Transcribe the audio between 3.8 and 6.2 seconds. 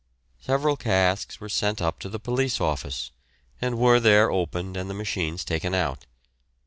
there opened and the machines taken out.